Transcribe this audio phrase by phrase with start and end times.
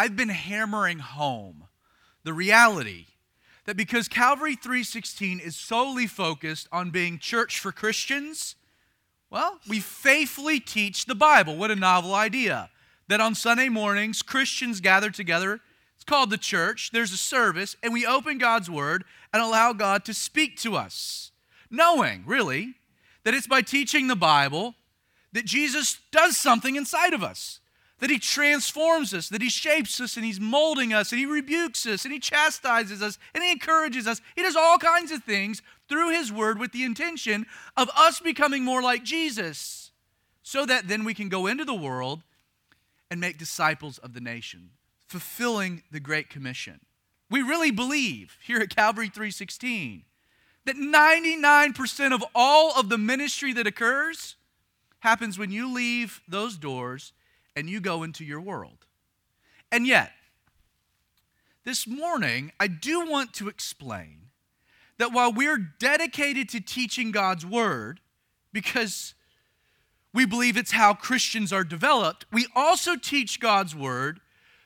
[0.00, 1.64] I've been hammering home
[2.24, 3.04] the reality
[3.66, 8.54] that because Calvary 316 is solely focused on being church for Christians,
[9.28, 11.54] well, we faithfully teach the Bible.
[11.54, 12.70] What a novel idea.
[13.08, 15.60] That on Sunday mornings, Christians gather together.
[15.96, 16.92] It's called the church.
[16.94, 21.30] There's a service, and we open God's Word and allow God to speak to us,
[21.70, 22.72] knowing, really,
[23.24, 24.76] that it's by teaching the Bible
[25.34, 27.59] that Jesus does something inside of us,
[28.00, 31.86] that He transforms us, that He shapes us, and He's molding us, and He rebukes
[31.86, 34.20] us, and He chastises us, and He encourages us.
[34.34, 38.64] He does all kinds of things through His Word with the intention of us becoming
[38.64, 39.92] more like Jesus,
[40.42, 42.22] so that then we can go into the world
[43.10, 44.70] and make disciples of the nation,
[45.06, 46.80] fulfilling the Great Commission.
[47.30, 50.04] We really believe here at Calvary 316
[50.66, 54.36] that 99% of all of the ministry that occurs
[55.00, 57.12] happens when you leave those doors
[57.60, 58.86] and you go into your world.
[59.70, 60.12] And yet,
[61.64, 64.30] this morning, I do want to explain
[64.98, 68.00] that while we're dedicated to teaching God's Word,
[68.52, 69.14] because
[70.12, 74.20] we believe it's how Christians are developed, we also teach God's Word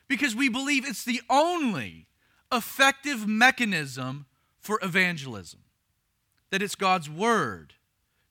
[0.07, 2.07] because we believe it's the only
[2.51, 4.25] effective mechanism
[4.59, 5.59] for evangelism.
[6.49, 7.73] That it's God's Word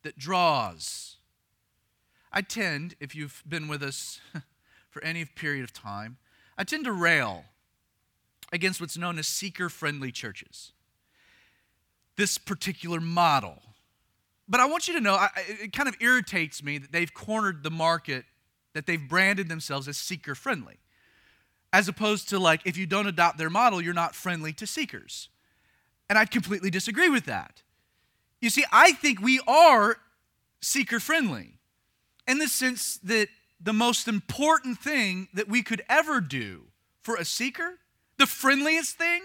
[0.02, 1.18] that draws.
[2.32, 4.20] I tend, if you've been with us
[4.94, 6.16] for any period of time,
[6.56, 7.44] I tend to rail
[8.52, 10.70] against what's known as seeker friendly churches.
[12.16, 13.60] This particular model.
[14.48, 17.64] But I want you to know, I, it kind of irritates me that they've cornered
[17.64, 18.24] the market,
[18.72, 20.76] that they've branded themselves as seeker friendly,
[21.72, 25.28] as opposed to like, if you don't adopt their model, you're not friendly to seekers.
[26.08, 27.62] And I completely disagree with that.
[28.40, 29.96] You see, I think we are
[30.60, 31.58] seeker friendly
[32.28, 33.26] in the sense that
[33.64, 36.64] the most important thing that we could ever do
[37.02, 37.78] for a seeker,
[38.18, 39.22] the friendliest thing,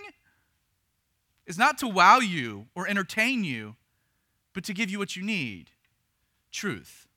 [1.46, 3.76] is not to wow you or entertain you,
[4.54, 5.72] but to give you what you need
[6.52, 7.08] truth.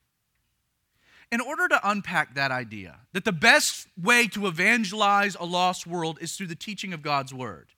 [1.31, 6.19] In order to unpack that idea, that the best way to evangelize a lost world
[6.21, 7.69] is through the teaching of God's Word.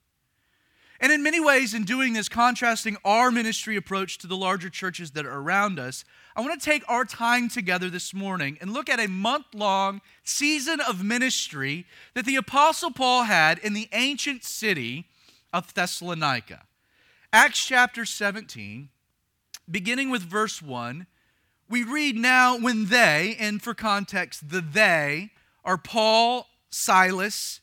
[1.00, 5.12] And in many ways, in doing this, contrasting our ministry approach to the larger churches
[5.12, 8.90] that are around us, I want to take our time together this morning and look
[8.90, 14.44] at a month long season of ministry that the Apostle Paul had in the ancient
[14.44, 15.08] city
[15.52, 16.64] of Thessalonica.
[17.34, 18.90] Acts chapter 17,
[19.70, 21.08] beginning with verse 1,
[21.70, 25.32] we read now when they, and for context, the they
[25.64, 27.60] are Paul, Silas,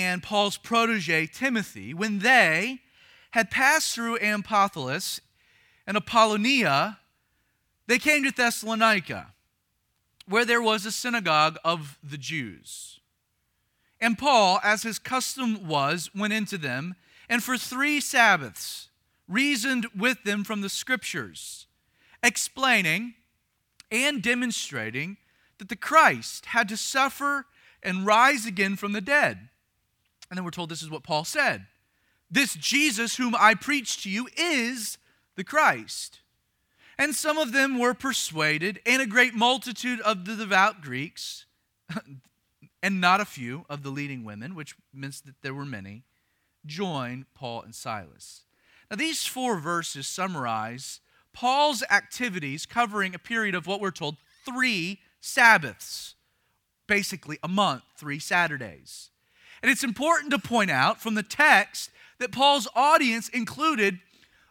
[0.00, 2.80] and Paul's protege, Timothy, when they
[3.30, 5.20] had passed through Amphipolis
[5.86, 6.98] and Apollonia,
[7.86, 9.32] they came to Thessalonica,
[10.26, 13.00] where there was a synagogue of the Jews.
[14.00, 16.96] And Paul, as his custom was, went into them,
[17.28, 18.88] and for three Sabbaths
[19.28, 21.66] reasoned with them from the Scriptures,
[22.22, 23.14] explaining
[23.90, 25.18] and demonstrating
[25.58, 27.46] that the Christ had to suffer
[27.82, 29.50] and rise again from the dead.
[30.34, 31.64] And then we're told this is what Paul said
[32.28, 34.98] This Jesus, whom I preach to you, is
[35.36, 36.22] the Christ.
[36.98, 41.46] And some of them were persuaded, and a great multitude of the devout Greeks,
[42.82, 46.02] and not a few of the leading women, which means that there were many,
[46.66, 48.42] joined Paul and Silas.
[48.90, 50.98] Now, these four verses summarize
[51.32, 56.16] Paul's activities covering a period of what we're told three Sabbaths,
[56.88, 59.10] basically a month, three Saturdays.
[59.64, 61.88] And it's important to point out from the text
[62.18, 63.98] that Paul's audience included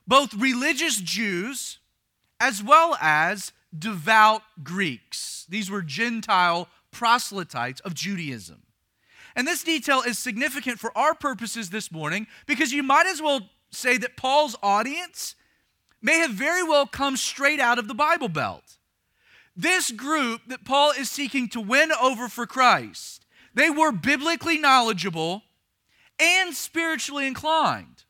[0.08, 1.78] both religious Jews
[2.40, 5.46] as well as devout Greeks.
[5.48, 8.64] These were Gentile proselytes of Judaism.
[9.36, 13.42] And this detail is significant for our purposes this morning because you might as well
[13.70, 15.36] say that Paul's audience
[16.02, 18.80] may have very well come straight out of the Bible Belt.
[19.56, 23.23] This group that Paul is seeking to win over for Christ,
[23.54, 25.44] they were biblically knowledgeable
[26.20, 28.04] and spiritually inclined.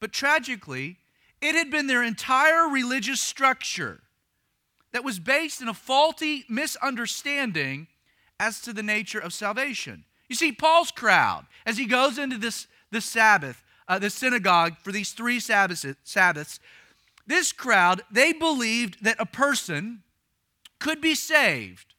[0.00, 0.98] But tragically,
[1.40, 4.00] it had been their entire religious structure
[4.92, 7.86] that was based in a faulty misunderstanding
[8.38, 10.04] as to the nature of salvation.
[10.28, 14.92] You see, Paul's crowd, as he goes into this, this Sabbath, uh, the synagogue for
[14.92, 16.60] these three Sabbaths, Sabbaths,
[17.26, 20.02] this crowd, they believed that a person
[20.78, 21.94] could be saved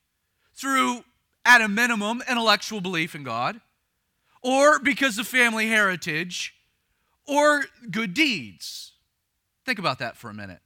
[0.54, 1.04] through,
[1.46, 3.62] at a minimum, intellectual belief in God,
[4.42, 6.56] or because of family heritage,
[7.28, 8.94] or good deeds.
[9.66, 10.60] Think about that for a minute.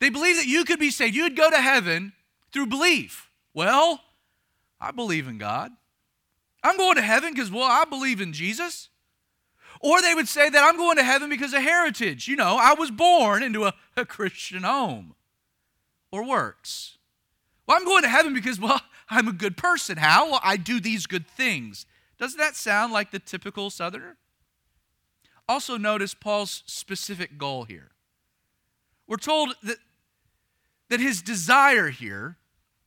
[0.00, 1.14] They believe that you could be saved.
[1.14, 2.12] You would go to heaven
[2.52, 3.28] through belief.
[3.52, 4.00] Well,
[4.80, 5.72] I believe in God.
[6.62, 8.88] I'm going to heaven because, well, I believe in Jesus.
[9.80, 12.28] Or they would say that I'm going to heaven because of heritage.
[12.28, 15.14] You know, I was born into a, a Christian home.
[16.10, 16.96] Or works.
[17.66, 18.80] Well, I'm going to heaven because, well,
[19.10, 19.98] I'm a good person.
[19.98, 20.30] How?
[20.30, 21.86] Well, I do these good things.
[22.18, 24.16] Doesn't that sound like the typical Southerner?
[25.48, 27.92] Also, notice Paul's specific goal here.
[29.06, 29.78] We're told that,
[30.90, 32.36] that his desire here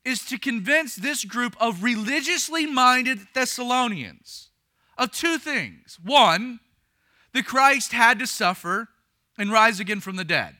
[0.06, 4.50] is to convince this group of religiously minded Thessalonians
[4.98, 5.98] of two things.
[6.04, 6.60] One,
[7.34, 8.90] that Christ had to suffer
[9.38, 10.58] and rise again from the dead.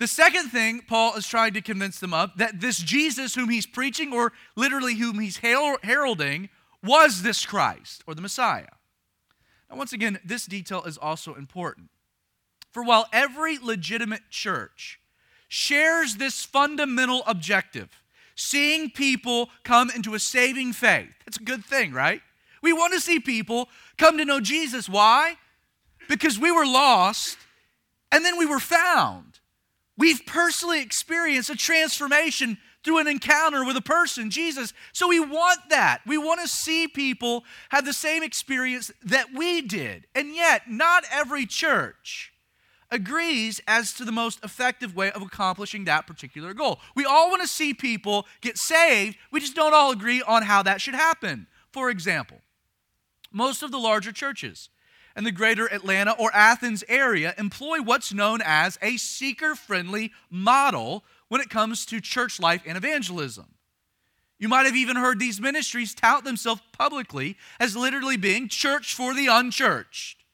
[0.00, 3.66] The second thing Paul is trying to convince them of that this Jesus whom he's
[3.66, 6.48] preaching, or literally whom he's heralding,
[6.82, 8.72] was this Christ or the Messiah.
[9.68, 11.90] Now, once again, this detail is also important.
[12.72, 14.98] For while every legitimate church
[15.48, 18.02] shares this fundamental objective,
[18.34, 22.22] seeing people come into a saving faith, that's a good thing, right?
[22.62, 23.68] We want to see people
[23.98, 24.88] come to know Jesus.
[24.88, 25.36] Why?
[26.08, 27.36] Because we were lost
[28.10, 29.29] and then we were found.
[30.00, 34.72] We've personally experienced a transformation through an encounter with a person, Jesus.
[34.94, 36.00] So we want that.
[36.06, 40.06] We want to see people have the same experience that we did.
[40.14, 42.32] And yet, not every church
[42.90, 46.80] agrees as to the most effective way of accomplishing that particular goal.
[46.96, 50.62] We all want to see people get saved, we just don't all agree on how
[50.62, 51.46] that should happen.
[51.72, 52.38] For example,
[53.30, 54.70] most of the larger churches
[55.16, 61.04] in the greater Atlanta or Athens area employ what's known as a seeker friendly model
[61.28, 63.54] when it comes to church life and evangelism.
[64.38, 69.12] You might have even heard these ministries tout themselves publicly as literally being church for
[69.14, 70.24] the unchurched,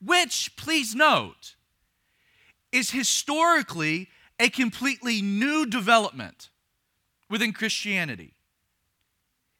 [0.00, 1.56] which, please note,
[2.70, 6.50] is historically a completely new development
[7.28, 8.34] within Christianity.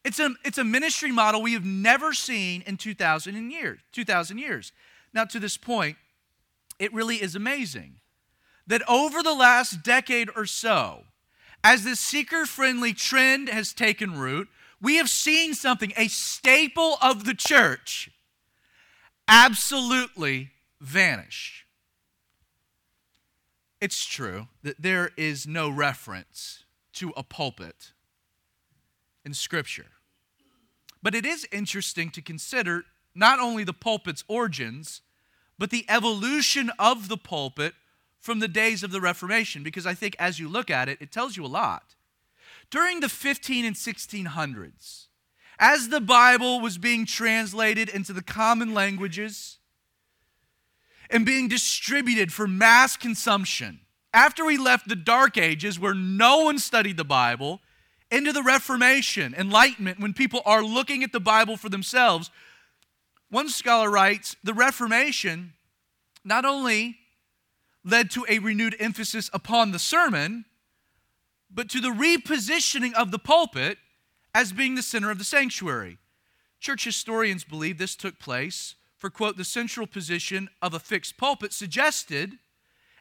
[0.05, 4.73] It's a, it's a ministry model we have never seen in 2,000 years, 2,000 years.
[5.15, 5.97] Now, to this point,
[6.79, 8.01] it really is amazing
[8.67, 11.05] that over the last decade or so,
[11.63, 14.49] as this seeker friendly trend has taken root,
[14.81, 18.11] we have seen something, a staple of the church,
[19.29, 20.51] absolutely
[20.81, 21.67] vanish.
[23.81, 26.65] It's true that there is no reference
[26.95, 27.93] to a pulpit
[29.25, 29.87] in Scripture.
[31.03, 32.85] But it is interesting to consider
[33.15, 35.03] not only the pulpit's origins,
[35.59, 37.75] but the evolution of the pulpit
[38.21, 41.11] from the days of the Reformation, because I think as you look at it, it
[41.11, 41.97] tells you a lot.
[42.71, 45.07] During the 15 and 1600s,
[45.59, 49.59] as the Bible was being translated into the common languages
[51.11, 53.81] and being distributed for mass consumption,
[54.15, 57.61] after we left the Dark Ages where no one studied the Bible
[58.13, 62.31] into the Reformation, Enlightenment, when people are looking at the Bible for themselves.
[63.31, 65.55] One scholar writes the Reformation
[66.23, 66.99] not only
[67.85, 70.45] led to a renewed emphasis upon the sermon,
[71.51, 73.79] but to the repositioning of the pulpit
[74.35, 75.99] as being the center of the sanctuary.
[76.61, 81.53] Church historians believe this took place for, quote, the central position of a fixed pulpit
[81.53, 82.39] suggested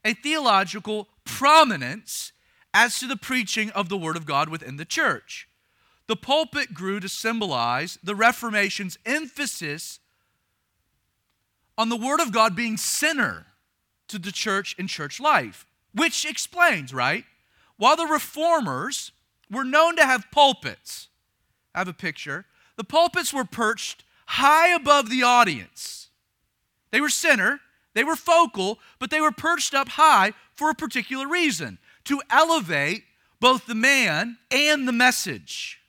[0.03, 2.31] a theological prominence
[2.73, 5.47] as to the preaching of the Word of God within the church.
[6.07, 9.99] The pulpit grew to symbolize the Reformation's emphasis
[11.77, 13.47] on the Word of God being center
[14.07, 17.25] to the church and church life, which explains, right?
[17.77, 19.11] While the reformers
[19.49, 21.07] were known to have pulpits,
[21.73, 26.09] I have a picture, the pulpits were perched high above the audience.
[26.91, 27.59] They were center,
[27.93, 31.79] they were focal, but they were perched up high for a particular reason
[32.11, 33.05] to elevate
[33.39, 35.79] both the man and the message.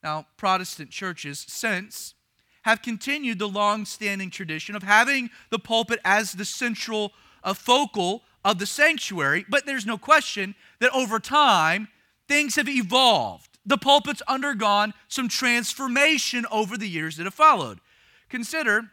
[0.00, 2.14] Now, Protestant churches since
[2.62, 8.22] have continued the long standing tradition of having the pulpit as the central uh, focal
[8.44, 11.88] of the sanctuary, but there's no question that over time
[12.28, 13.58] things have evolved.
[13.66, 17.80] The pulpit's undergone some transformation over the years that have followed.
[18.28, 18.92] Consider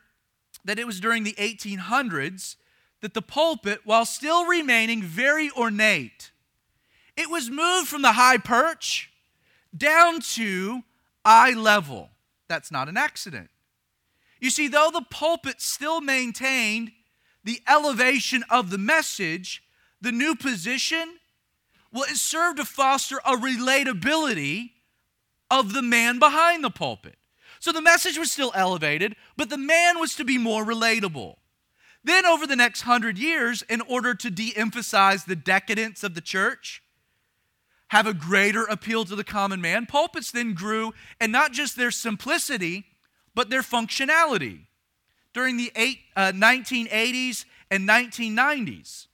[0.65, 2.55] that it was during the 1800s
[3.03, 6.31] that the pulpit, while still remaining very ornate,
[7.17, 9.11] it was moved from the high perch
[9.75, 10.83] down to
[11.25, 12.11] eye level.
[12.47, 13.49] that's not an accident.
[14.39, 16.93] You see, though the pulpit still maintained
[17.43, 19.63] the elevation of the message,
[19.99, 21.19] the new position,
[21.91, 24.69] well, it served to foster a relatability
[25.51, 27.17] of the man behind the pulpit.
[27.59, 31.35] So the message was still elevated, but the man was to be more relatable.
[32.03, 36.21] Then, over the next hundred years, in order to de emphasize the decadence of the
[36.21, 36.83] church,
[37.89, 41.91] have a greater appeal to the common man, pulpits then grew, and not just their
[41.91, 42.85] simplicity,
[43.35, 44.65] but their functionality.
[45.33, 49.07] During the eight, uh, 1980s and 1990s,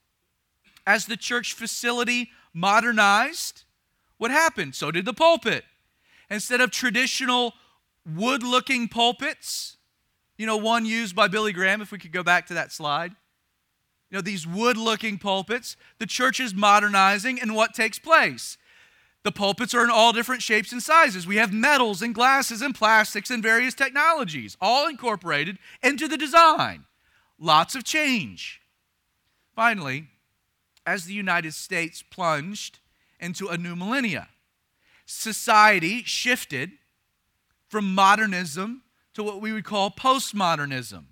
[0.86, 3.64] as the church facility modernized,
[4.16, 4.74] what happened?
[4.74, 5.64] So did the pulpit.
[6.28, 7.54] Instead of traditional
[8.04, 9.76] wood looking pulpits,
[10.40, 13.10] you know, one used by Billy Graham, if we could go back to that slide.
[14.10, 18.56] You know, these wood looking pulpits, the church is modernizing, and what takes place?
[19.22, 21.26] The pulpits are in all different shapes and sizes.
[21.26, 26.86] We have metals and glasses and plastics and various technologies, all incorporated into the design.
[27.38, 28.62] Lots of change.
[29.54, 30.06] Finally,
[30.86, 32.78] as the United States plunged
[33.20, 34.28] into a new millennia,
[35.04, 36.70] society shifted
[37.68, 38.84] from modernism
[39.20, 41.04] to what we would call postmodernism.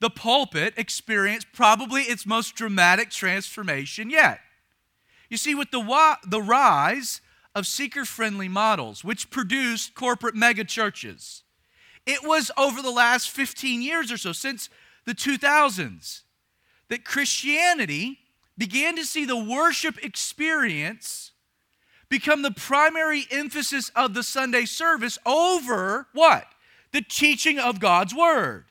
[0.00, 4.38] The pulpit experienced probably its most dramatic transformation yet.
[5.28, 7.20] You see, with the, wa- the rise
[7.56, 11.42] of seeker friendly models, which produced corporate megachurches,
[12.06, 14.70] it was over the last 15 years or so, since
[15.04, 16.22] the 2000s,
[16.88, 18.20] that Christianity
[18.56, 21.32] began to see the worship experience
[22.08, 26.46] become the primary emphasis of the Sunday service over what?
[26.98, 28.64] The teaching of God's Word.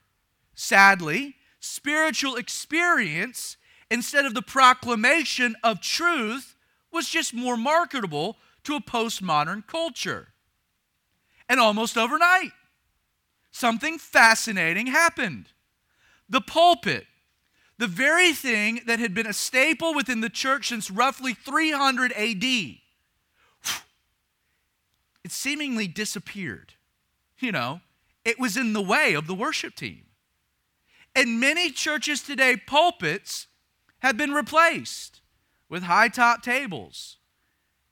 [0.53, 3.55] Sadly, spiritual experience,
[3.89, 6.57] instead of the proclamation of truth,
[6.91, 10.33] was just more marketable to a postmodern culture.
[11.47, 12.51] And almost overnight,
[13.51, 15.47] something fascinating happened.
[16.27, 17.07] The pulpit,
[17.77, 22.43] the very thing that had been a staple within the church since roughly 300 AD,
[22.43, 22.81] it
[25.27, 26.73] seemingly disappeared.
[27.39, 27.79] You know,
[28.27, 30.03] it was in the way of the worship team.
[31.15, 33.47] And many churches today, pulpits
[33.99, 35.21] have been replaced
[35.69, 37.19] with high top tables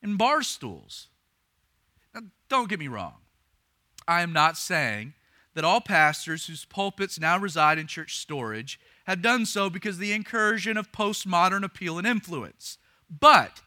[0.03, 1.07] and bar stools.
[2.13, 3.13] Now, don't get me wrong.
[4.09, 5.13] I am not saying
[5.53, 10.01] that all pastors whose pulpits now reside in church storage have done so because of
[10.01, 12.77] the incursion of postmodern appeal and influence.
[13.09, 13.61] But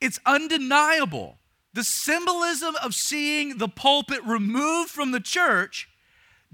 [0.00, 1.38] it's undeniable
[1.74, 5.88] the symbolism of seeing the pulpit removed from the church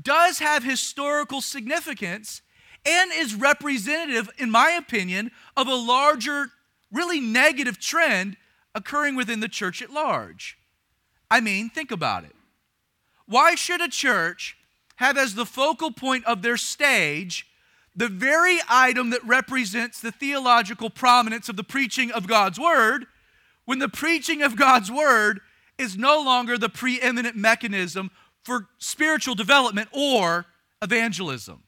[0.01, 2.41] does have historical significance
[2.87, 6.47] and is representative, in my opinion, of a larger,
[6.91, 8.39] really negative trend
[8.75, 10.57] occurring within the church at large.
[11.31, 12.35] I mean, think about it.
[13.27, 14.57] Why should a church
[14.97, 17.47] have as the focal point of their stage
[17.95, 23.07] the very item that represents the theological prominence of the preaching of God's Word?
[23.71, 25.43] When the preaching of God's word
[25.79, 28.11] is no longer the preeminent mechanism
[28.43, 30.47] for spiritual development or
[30.83, 31.63] evangelism.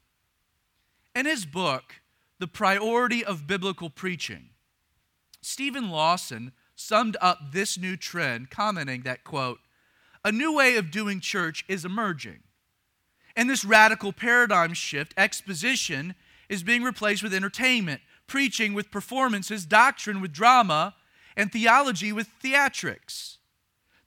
[1.14, 2.00] In his book,
[2.40, 4.48] The Priority of Biblical Preaching,
[5.42, 9.60] Steven Lawson summed up this new trend, commenting that, quote,
[10.24, 12.40] a new way of doing church is emerging.
[13.36, 16.16] And this radical paradigm shift, exposition,
[16.48, 20.96] is being replaced with entertainment, preaching with performances, doctrine with drama,
[21.36, 23.38] and theology with theatrics.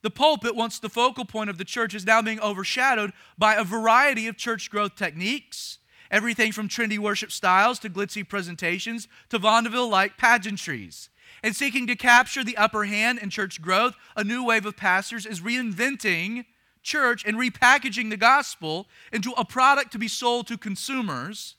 [0.02, 3.64] The pulpit, once the focal point of the church, is now being overshadowed by a
[3.64, 5.80] variety of church growth techniques,
[6.12, 11.10] everything from trendy worship styles to glitzy presentations to vaudeville like pageantries.
[11.42, 15.26] And seeking to capture the upper hand in church growth, a new wave of pastors
[15.26, 16.46] is reinventing
[16.84, 21.56] church and repackaging the gospel into a product to be sold to consumers.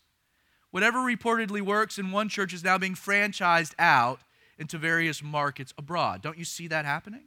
[0.70, 4.20] Whatever reportedly works in one church is now being franchised out
[4.58, 6.22] into various markets abroad.
[6.22, 7.24] Don't you see that happening?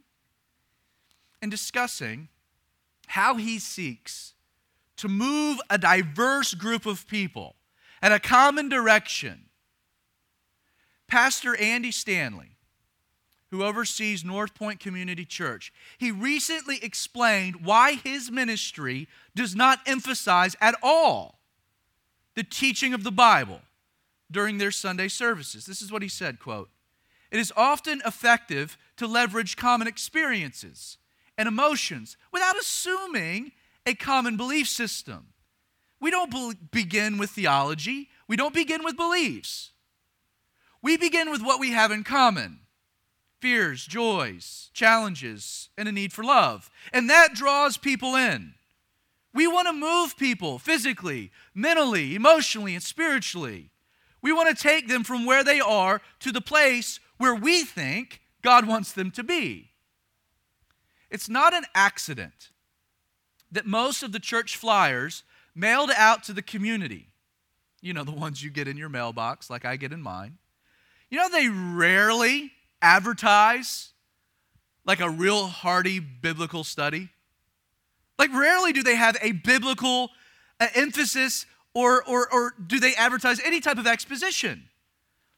[1.42, 2.28] And discussing
[3.08, 4.34] how he seeks
[4.96, 7.56] to move a diverse group of people
[8.02, 9.46] in a common direction.
[11.06, 12.56] Pastor Andy Stanley,
[13.50, 20.54] who oversees North Point Community Church, he recently explained why his ministry does not emphasize
[20.60, 21.40] at all
[22.34, 23.60] the teaching of the Bible
[24.30, 25.66] during their Sunday services.
[25.66, 26.70] This is what he said, quote,
[27.30, 30.98] it is often effective to leverage common experiences
[31.38, 33.52] and emotions without assuming
[33.86, 35.28] a common belief system.
[36.00, 39.70] We don't be- begin with theology, we don't begin with beliefs.
[40.82, 42.60] We begin with what we have in common
[43.40, 46.70] fears, joys, challenges, and a need for love.
[46.92, 48.54] And that draws people in.
[49.32, 53.70] We want to move people physically, mentally, emotionally, and spiritually.
[54.22, 58.22] We want to take them from where they are to the place where we think
[58.40, 59.72] God wants them to be.
[61.10, 62.48] It's not an accident
[63.52, 65.22] that most of the church flyers
[65.54, 67.08] mailed out to the community,
[67.82, 70.38] you know, the ones you get in your mailbox, like I get in mine,
[71.10, 73.90] you know, they rarely advertise
[74.86, 77.10] like a real hearty biblical study.
[78.18, 80.08] Like, rarely do they have a biblical
[80.58, 84.69] uh, emphasis or, or, or do they advertise any type of exposition.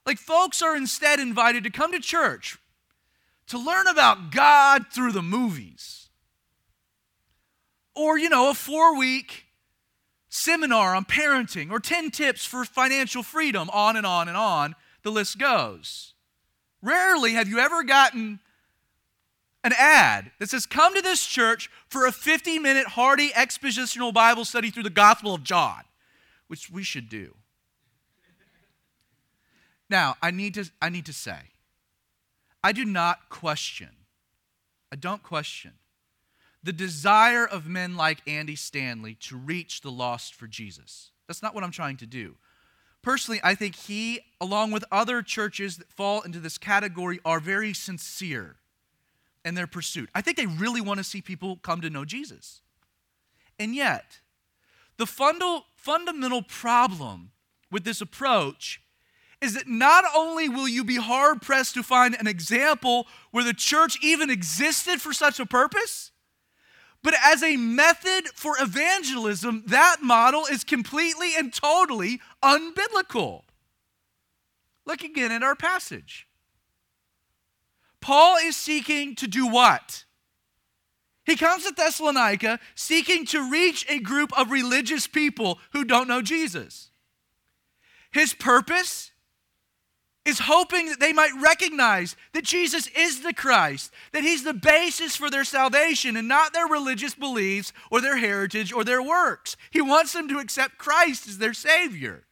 [0.04, 2.58] Like, folks are instead invited to come to church
[3.48, 6.08] to learn about God through the movies.
[7.94, 9.46] Or, you know, a four week
[10.28, 15.10] seminar on parenting or 10 tips for financial freedom, on and on and on, the
[15.10, 16.14] list goes.
[16.80, 18.40] Rarely have you ever gotten
[19.62, 24.44] an ad that says, Come to this church for a 50 minute hearty expositional Bible
[24.44, 25.82] study through the Gospel of John,
[26.48, 27.34] which we should do.
[29.92, 31.36] Now, I need to, I need to say,
[32.64, 33.90] I do not question,
[34.90, 35.72] I don't question
[36.62, 41.10] the desire of men like Andy Stanley to reach the lost for Jesus.
[41.26, 42.36] That's not what I'm trying to do.
[43.02, 47.74] Personally, I think he, along with other churches that fall into this category, are very
[47.74, 48.56] sincere
[49.44, 50.08] in their pursuit.
[50.14, 52.62] I think they really want to see people come to know Jesus.
[53.58, 54.20] And yet,
[54.96, 57.32] the funda- fundamental problem
[57.70, 58.80] with this approach
[59.42, 63.52] is that not only will you be hard pressed to find an example where the
[63.52, 66.12] church even existed for such a purpose,
[67.02, 73.42] but as a method for evangelism, that model is completely and totally unbiblical.
[74.86, 76.28] Look again at our passage.
[78.00, 80.04] Paul is seeking to do what?
[81.24, 86.22] He comes to Thessalonica seeking to reach a group of religious people who don't know
[86.22, 86.90] Jesus.
[88.12, 89.11] His purpose
[90.24, 95.16] is hoping that they might recognize that Jesus is the Christ, that He's the basis
[95.16, 99.56] for their salvation and not their religious beliefs or their heritage or their works.
[99.70, 102.24] He wants them to accept Christ as their Savior.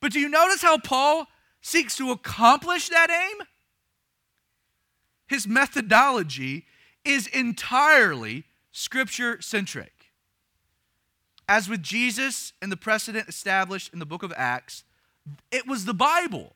[0.00, 1.28] But do you notice how Paul
[1.62, 3.46] seeks to accomplish that aim?
[5.28, 6.66] His methodology
[7.04, 9.92] is entirely scripture centric.
[11.48, 14.84] As with Jesus and the precedent established in the book of Acts,
[15.50, 16.54] it was the Bible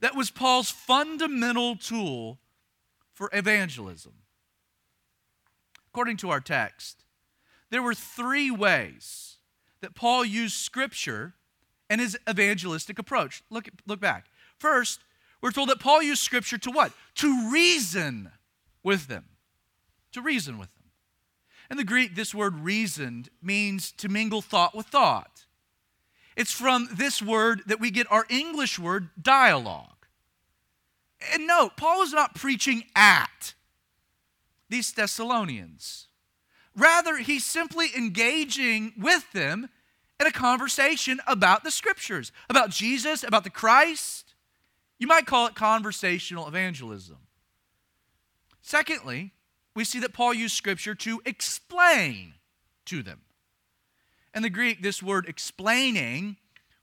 [0.00, 2.38] that was Paul's fundamental tool
[3.12, 4.12] for evangelism.
[5.88, 7.04] According to our text,
[7.70, 9.36] there were three ways
[9.80, 11.34] that Paul used scripture
[11.88, 13.42] and his evangelistic approach.
[13.50, 14.26] Look, look back.
[14.58, 15.00] First,
[15.40, 16.92] we're told that Paul used scripture to what?
[17.16, 18.30] To reason
[18.82, 19.24] with them.
[20.12, 20.84] To reason with them.
[21.70, 25.43] In the Greek, this word reasoned means to mingle thought with thought.
[26.36, 29.88] It's from this word that we get our English word dialogue.
[31.32, 33.54] And note, Paul is not preaching at
[34.68, 36.08] these Thessalonians.
[36.76, 39.68] Rather, he's simply engaging with them
[40.18, 44.34] in a conversation about the scriptures, about Jesus, about the Christ.
[44.98, 47.18] You might call it conversational evangelism.
[48.60, 49.32] Secondly,
[49.74, 52.34] we see that Paul used scripture to explain
[52.86, 53.20] to them.
[54.34, 56.36] In the Greek, this word explaining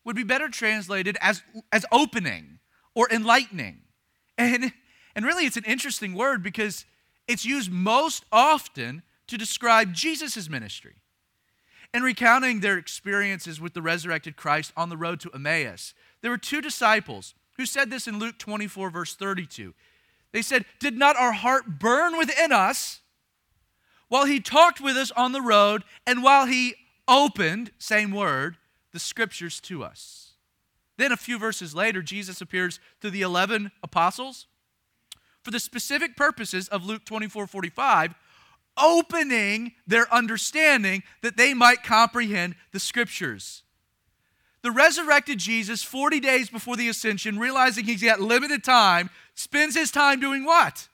[0.03, 2.59] would be better translated as, as opening
[2.95, 3.81] or enlightening.
[4.37, 4.71] And,
[5.15, 6.85] and really, it's an interesting word because
[7.27, 10.95] it's used most often to describe Jesus' ministry.
[11.93, 16.37] In recounting their experiences with the resurrected Christ on the road to Emmaus, there were
[16.37, 19.73] two disciples who said this in Luke 24, verse 32.
[20.31, 23.01] They said, Did not our heart burn within us
[24.07, 26.75] while he talked with us on the road and while he
[27.11, 28.57] opened, same word,
[28.93, 30.31] the scriptures to us?
[30.97, 34.47] Then, a few verses later, Jesus appears to the 11 apostles
[35.43, 38.13] for the specific purposes of Luke 24 45,
[38.81, 43.63] opening their understanding that they might comprehend the scriptures.
[44.61, 49.89] The resurrected Jesus, 40 days before the ascension, realizing he's got limited time, spends his
[49.89, 50.87] time doing what?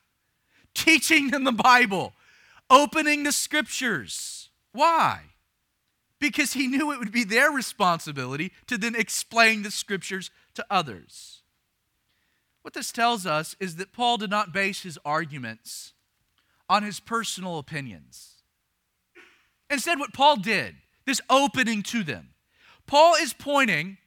[0.74, 2.14] Teaching them the Bible,
[2.70, 4.50] opening the scriptures.
[4.72, 5.22] Why?
[6.20, 11.42] Because he knew it would be their responsibility to then explain the scriptures to others.
[12.62, 15.94] What this tells us is that Paul did not base his arguments
[16.70, 18.34] on his personal opinions.
[19.70, 20.76] Instead, what Paul did,
[21.06, 22.30] this opening to them,
[22.86, 23.98] Paul is pointing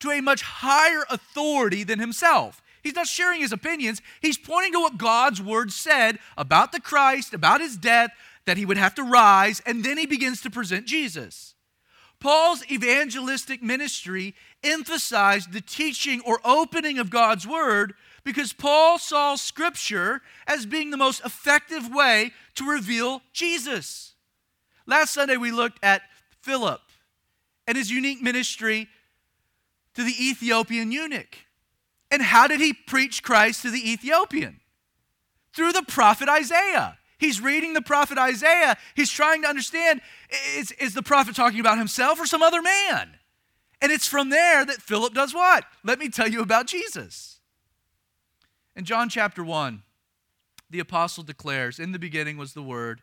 [0.00, 2.62] to a much higher authority than himself.
[2.82, 4.02] He's not sharing his opinions.
[4.20, 8.10] He's pointing to what God's word said about the Christ, about his death,
[8.46, 11.54] that he would have to rise, and then he begins to present Jesus.
[12.20, 20.22] Paul's evangelistic ministry emphasized the teaching or opening of God's word because Paul saw scripture
[20.46, 24.14] as being the most effective way to reveal Jesus.
[24.86, 26.02] Last Sunday, we looked at
[26.42, 26.80] Philip
[27.66, 28.88] and his unique ministry
[29.94, 31.38] to the Ethiopian eunuch.
[32.10, 34.60] And how did he preach Christ to the Ethiopian?
[35.54, 36.98] Through the prophet Isaiah.
[37.22, 38.76] He's reading the prophet Isaiah.
[38.96, 40.00] He's trying to understand
[40.56, 43.16] is, is the prophet talking about himself or some other man?
[43.80, 45.64] And it's from there that Philip does what?
[45.84, 47.38] Let me tell you about Jesus.
[48.74, 49.84] In John chapter 1,
[50.68, 53.02] the apostle declares, In the beginning was the Word.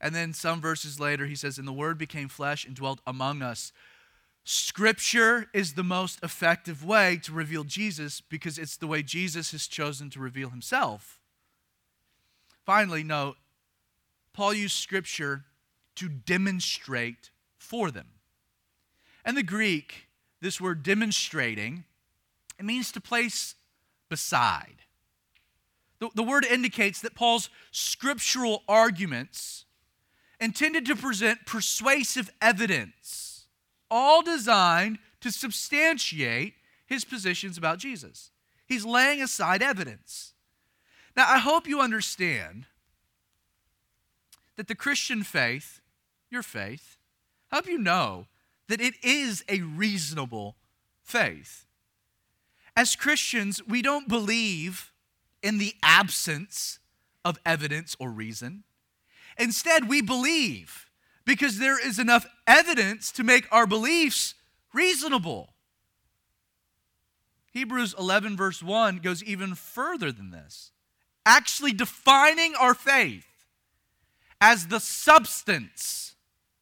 [0.00, 3.42] And then some verses later, he says, And the Word became flesh and dwelt among
[3.42, 3.72] us.
[4.42, 9.66] Scripture is the most effective way to reveal Jesus because it's the way Jesus has
[9.66, 11.20] chosen to reveal himself.
[12.64, 13.36] Finally, note
[14.40, 15.44] Paul used scripture
[15.96, 18.06] to demonstrate for them.
[19.22, 20.06] And the Greek,
[20.40, 21.84] this word demonstrating,
[22.58, 23.54] it means to place
[24.08, 24.76] beside.
[25.98, 29.66] The, the word indicates that Paul's scriptural arguments
[30.40, 33.44] intended to present persuasive evidence,
[33.90, 36.54] all designed to substantiate
[36.86, 38.30] his positions about Jesus.
[38.64, 40.32] He's laying aside evidence.
[41.14, 42.64] Now, I hope you understand
[44.60, 45.80] that the Christian faith,
[46.28, 46.98] your faith,
[47.50, 48.26] hope you know
[48.68, 50.54] that it is a reasonable
[51.02, 51.64] faith.
[52.76, 54.92] As Christians, we don't believe
[55.42, 56.78] in the absence
[57.24, 58.64] of evidence or reason.
[59.38, 60.90] Instead, we believe
[61.24, 64.34] because there is enough evidence to make our beliefs
[64.74, 65.54] reasonable.
[67.50, 70.70] Hebrews 11, verse 1 goes even further than this,
[71.24, 73.24] actually defining our faith
[74.40, 76.14] as the substance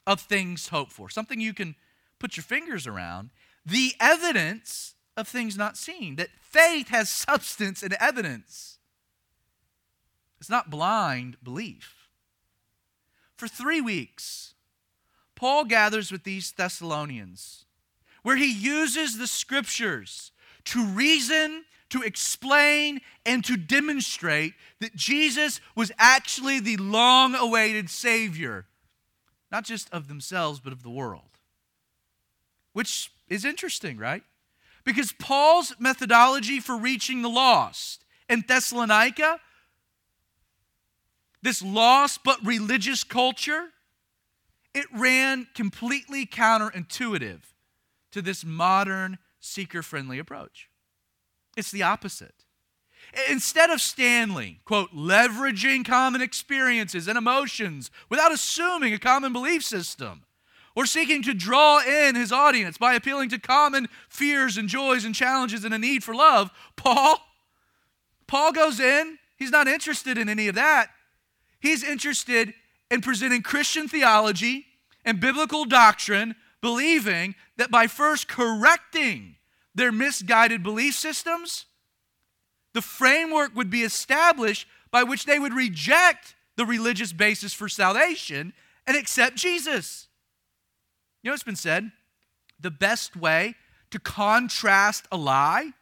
[0.07, 1.75] of things hoped for, something you can
[2.19, 3.31] put your fingers around,
[3.65, 6.17] the evidence of things not seen.
[6.17, 8.79] That faith has substance and evidence.
[10.41, 12.09] It's not blind belief.
[13.37, 14.55] For three weeks,
[15.37, 17.65] Paul gathers with these Thessalonians,
[18.23, 20.33] where he uses the scriptures
[20.65, 28.67] to reason to explain and to demonstrate that Jesus was actually the long awaited Savior,
[29.51, 31.23] not just of themselves, but of the world.
[32.73, 34.23] Which is interesting, right?
[34.85, 39.41] Because Paul's methodology for reaching the lost in Thessalonica,
[41.43, 43.69] this lost but religious culture,
[44.75, 47.41] it ran completely counterintuitive
[48.13, 50.68] to this modern seeker friendly approach.
[51.59, 52.45] It's the opposite.
[53.29, 60.23] Instead of Stanley, quote, leveraging common experiences and emotions without assuming a common belief system,
[60.77, 65.17] or seeking to draw in his audience by appealing to common fears and joys and
[65.17, 67.19] challenges and a need for love, Paul,
[68.29, 70.91] Paul goes in, he's not interested in any of that.
[71.59, 72.55] He's interested
[72.89, 74.67] in presenting Christian theology
[75.05, 79.38] and biblical doctrine, believing that by first correcting
[79.79, 81.67] their misguided belief systems,
[82.75, 88.53] the framework would be established by which they would reject the religious basis for salvation
[88.87, 90.09] and accept Jesus.
[91.23, 91.93] You know what's been said?
[92.61, 93.55] The best way
[93.91, 95.73] to contrast a lie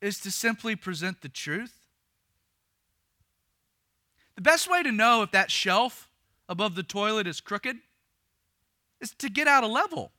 [0.00, 1.74] is to simply present the truth.
[4.34, 6.08] The best way to know if that shelf
[6.48, 7.76] above the toilet is crooked
[9.00, 10.10] is to get out a level.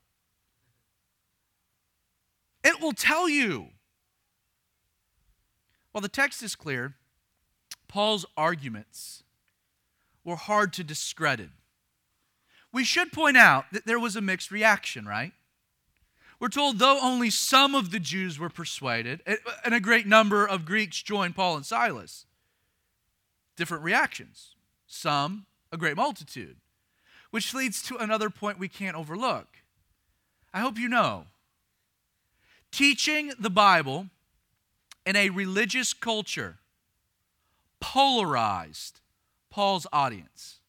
[2.64, 3.68] It will tell you.
[5.92, 6.96] While the text is clear,
[7.88, 9.24] Paul's arguments
[10.24, 11.50] were hard to discredit.
[12.72, 15.34] We should point out that there was a mixed reaction, right?
[16.40, 19.22] We're told though only some of the Jews were persuaded,
[19.64, 22.26] and a great number of Greeks joined Paul and Silas.
[23.56, 24.56] Different reactions.
[24.88, 26.58] Some, a great multitude.
[27.30, 29.58] Which leads to another point we can't overlook.
[30.54, 31.28] I hope you know
[32.74, 34.08] teaching the Bible
[35.06, 36.58] in a religious culture
[37.80, 39.00] polarized
[39.52, 40.60] Paul's audience.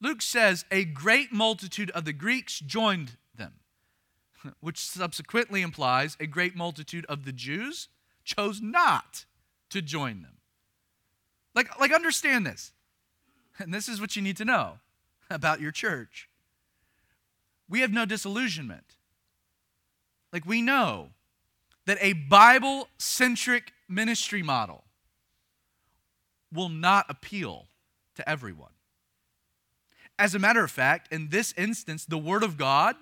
[0.00, 3.54] Luke says a great multitude of the Greeks joined them,
[4.60, 7.88] which subsequently implies a great multitude of the Jews
[8.22, 9.24] chose not
[9.70, 10.36] to join them.
[11.54, 12.72] Like, like understand this.
[13.60, 14.80] And this is what you need to know
[15.30, 16.28] about your church.
[17.68, 18.93] We have no disillusionment.
[20.34, 21.10] Like, we know
[21.86, 24.82] that a Bible centric ministry model
[26.52, 27.68] will not appeal
[28.16, 28.72] to everyone.
[30.18, 32.96] As a matter of fact, in this instance, the Word of God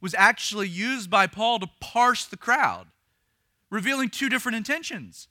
[0.00, 2.86] was actually used by Paul to parse the crowd,
[3.70, 5.26] revealing two different intentions.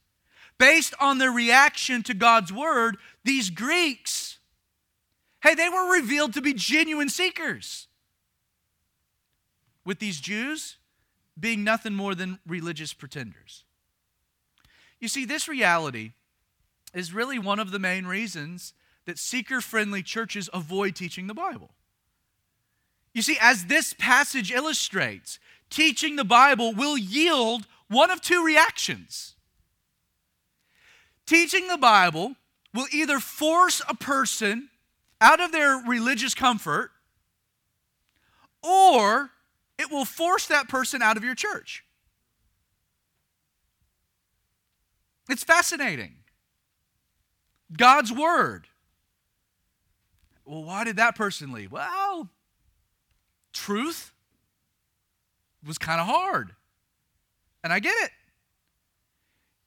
[0.57, 4.39] Based on their reaction to God's Word, these Greeks,
[5.43, 7.87] hey, they were revealed to be genuine seekers.
[9.85, 10.75] With these Jews
[11.39, 13.63] being nothing more than religious pretenders.
[14.99, 16.11] You see, this reality
[16.93, 18.73] is really one of the main reasons
[19.05, 21.71] that seeker friendly churches avoid teaching the Bible.
[23.13, 29.35] You see, as this passage illustrates, teaching the Bible will yield one of two reactions.
[31.25, 32.35] Teaching the Bible
[32.73, 34.69] will either force a person
[35.19, 36.91] out of their religious comfort
[38.61, 39.31] or
[39.77, 41.83] it will force that person out of your church.
[45.29, 46.15] It's fascinating.
[47.75, 48.67] God's word.
[50.45, 51.71] Well, why did that person leave?
[51.71, 52.29] Well,
[53.53, 54.13] truth
[55.65, 56.55] was kind of hard.
[57.63, 58.11] And I get it.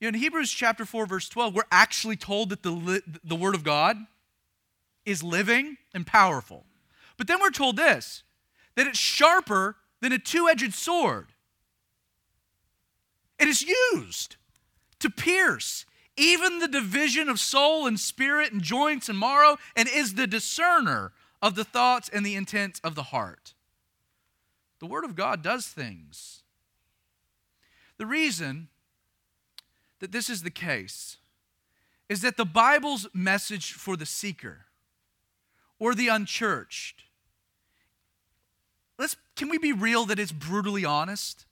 [0.01, 3.55] You know, in Hebrews chapter 4, verse 12, we're actually told that the, the Word
[3.55, 3.99] of God
[5.05, 6.65] is living and powerful.
[7.19, 8.23] But then we're told this
[8.77, 11.29] that it's sharper than a two edged sword.
[13.39, 14.37] It is used
[14.99, 15.87] to pierce
[16.17, 21.13] even the division of soul and spirit and joints and marrow, and is the discerner
[21.41, 23.55] of the thoughts and the intents of the heart.
[24.81, 26.43] The Word of God does things.
[27.97, 28.69] The reason
[30.01, 31.19] that this is the case
[32.09, 34.67] is that the Bible's message for the seeker
[35.79, 37.05] or the unchurched
[39.41, 41.47] can we be real that it's brutally honest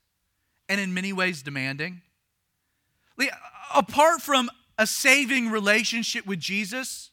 [0.68, 2.02] and in many ways demanding
[3.74, 7.10] apart from a saving relationship with Jesus,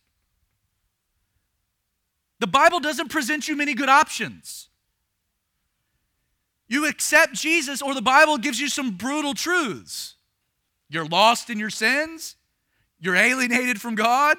[2.40, 4.70] the Bible doesn't present you many good options.
[6.68, 10.16] You accept Jesus, or the Bible gives you some brutal truths.
[10.90, 12.36] You're lost in your sins,
[13.00, 14.38] you're alienated from God,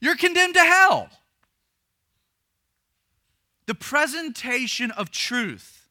[0.00, 1.08] you're condemned to hell.
[3.68, 5.88] The presentation of truth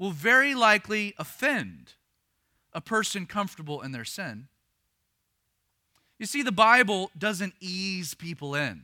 [0.00, 1.92] will very likely offend
[2.72, 4.48] a person comfortable in their sin.
[6.18, 8.82] You see, the Bible doesn't ease people in,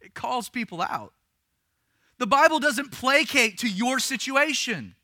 [0.00, 1.12] it calls people out.
[2.18, 4.96] The Bible doesn't placate to your situation,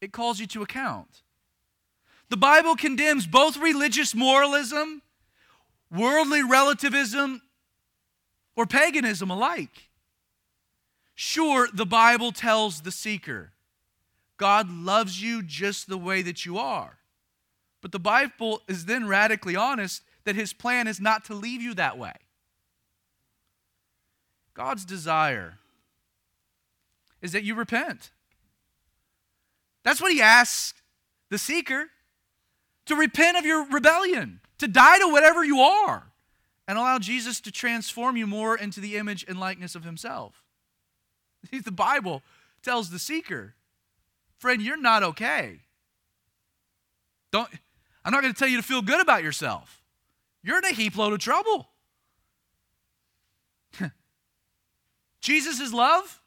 [0.00, 1.20] it calls you to account.
[2.30, 5.02] The Bible condemns both religious moralism,
[5.94, 7.42] worldly relativism,
[8.56, 9.87] or paganism alike.
[11.20, 13.50] Sure, the Bible tells the seeker
[14.36, 16.98] God loves you just the way that you are.
[17.80, 21.74] But the Bible is then radically honest that his plan is not to leave you
[21.74, 22.12] that way.
[24.54, 25.58] God's desire
[27.20, 28.12] is that you repent.
[29.82, 30.80] That's what he asks
[31.30, 31.86] the seeker
[32.86, 36.12] to repent of your rebellion, to die to whatever you are,
[36.68, 40.44] and allow Jesus to transform you more into the image and likeness of himself.
[41.50, 42.22] See, the Bible
[42.62, 43.54] tells the seeker
[44.38, 45.58] Friend, you're not okay.
[47.32, 47.48] Don't,
[48.04, 49.82] I'm not going to tell you to feel good about yourself.
[50.44, 51.68] You're in a heap load of trouble.
[55.20, 56.22] Jesus' love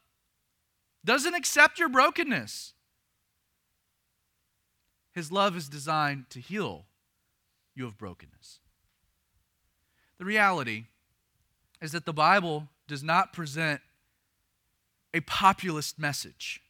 [1.04, 2.74] doesn't accept your brokenness.
[5.12, 6.84] His love is designed to heal
[7.74, 8.60] you of brokenness.
[10.18, 10.84] The reality
[11.80, 13.80] is that the Bible does not present
[15.14, 16.60] a populist message.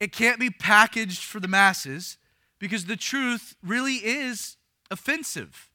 [0.00, 2.18] It can't be packaged for the masses
[2.58, 4.56] because the truth really is
[4.90, 5.70] offensive.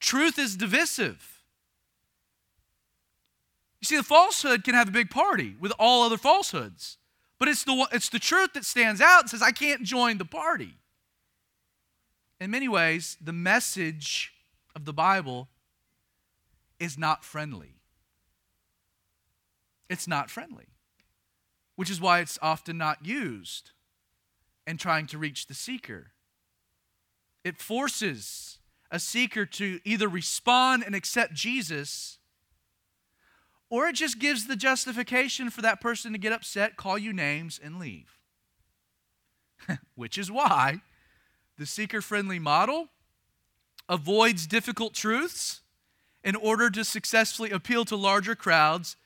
[0.00, 1.42] Truth is divisive.
[3.80, 6.98] You see, the falsehood can have a big party with all other falsehoods,
[7.38, 10.24] but it's the, it's the truth that stands out and says, I can't join the
[10.24, 10.74] party.
[12.40, 14.32] In many ways, the message
[14.74, 15.48] of the Bible
[16.78, 17.74] is not friendly.
[19.92, 20.72] It's not friendly
[21.76, 23.70] which is why it's often not used
[24.66, 26.12] in trying to reach the seeker.
[27.44, 28.58] It forces
[28.90, 32.18] a seeker to either respond and accept Jesus,
[33.70, 37.58] or it just gives the justification for that person to get upset, call you names,
[37.62, 38.18] and leave.
[39.94, 40.82] which is why
[41.58, 42.88] the seeker friendly model
[43.88, 45.62] avoids difficult truths
[46.22, 48.96] in order to successfully appeal to larger crowds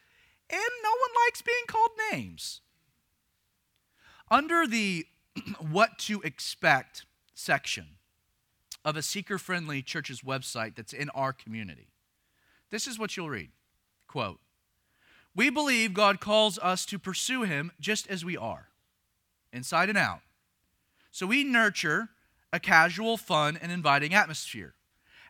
[0.50, 2.60] and no one likes being called names.
[4.30, 5.06] Under the
[5.60, 7.04] what to expect
[7.34, 7.96] section
[8.84, 11.88] of a seeker friendly church's website that's in our community,
[12.70, 13.50] This is what you'll read.
[14.08, 14.40] Quote
[15.34, 18.68] We believe God calls us to pursue Him just as we are,
[19.52, 20.20] inside and out.
[21.10, 22.10] So we nurture
[22.52, 24.74] a casual, fun, and inviting atmosphere.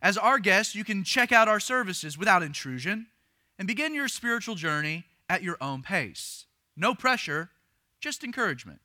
[0.02, 3.06] As our guest, you can check out our services without intrusion
[3.58, 6.46] and begin your spiritual journey at your own pace.
[6.76, 7.50] No pressure,
[8.00, 8.80] just encouragement.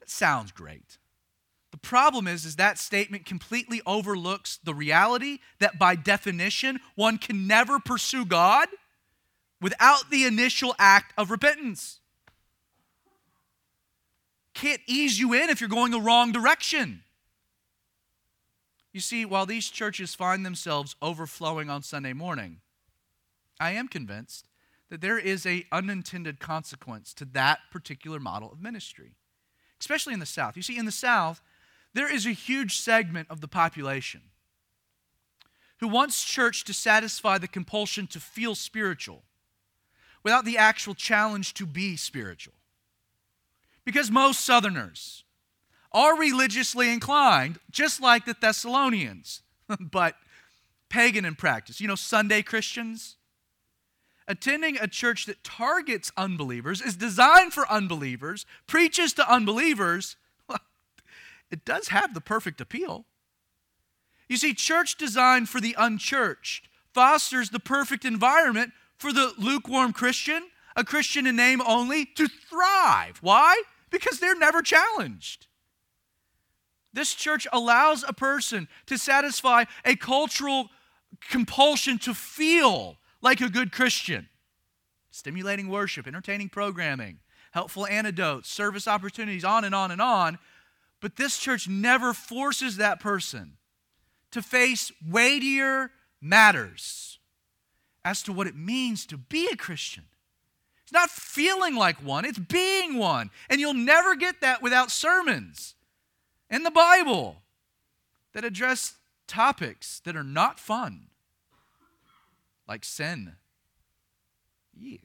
[0.00, 0.98] That sounds great.
[1.70, 7.46] The problem is, is that statement completely overlooks the reality that by definition, one can
[7.46, 8.68] never pursue God
[9.60, 12.00] without the initial act of repentance.
[14.54, 17.02] Can't ease you in if you're going the wrong direction.
[18.92, 22.60] You see, while these churches find themselves overflowing on Sunday morning,
[23.60, 24.48] I am convinced
[24.90, 29.16] that there is a unintended consequence to that particular model of ministry,
[29.80, 30.56] especially in the South.
[30.56, 31.42] You see, in the South,
[31.94, 34.22] there is a huge segment of the population
[35.80, 39.22] who wants church to satisfy the compulsion to feel spiritual
[40.22, 42.54] without the actual challenge to be spiritual.
[43.84, 45.24] Because most Southerners
[45.92, 49.42] are religiously inclined, just like the Thessalonians,
[49.80, 50.16] but
[50.88, 51.80] pagan in practice.
[51.80, 53.16] You know, Sunday Christians?
[54.28, 60.16] Attending a church that targets unbelievers, is designed for unbelievers, preaches to unbelievers,
[61.50, 63.06] it does have the perfect appeal.
[64.28, 70.48] You see, church designed for the unchurched fosters the perfect environment for the lukewarm Christian,
[70.76, 73.18] a Christian in name only, to thrive.
[73.22, 73.62] Why?
[73.90, 75.46] Because they're never challenged.
[76.92, 80.68] This church allows a person to satisfy a cultural
[81.30, 84.28] compulsion to feel like a good Christian.
[85.10, 87.18] Stimulating worship, entertaining programming,
[87.52, 90.38] helpful antidotes, service opportunities, on and on and on.
[91.00, 93.56] But this church never forces that person
[94.30, 97.18] to face weightier matters
[98.04, 100.04] as to what it means to be a Christian.
[100.82, 103.30] It's not feeling like one, it's being one.
[103.50, 105.74] And you'll never get that without sermons
[106.48, 107.42] and the Bible
[108.32, 111.08] that address topics that are not fun,
[112.68, 113.34] like sin.
[114.76, 114.98] Yeah.